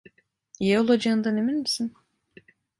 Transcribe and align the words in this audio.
İyi 0.59 0.79
olacağından 0.79 1.37
emin 1.37 1.55
misin? 1.59 1.93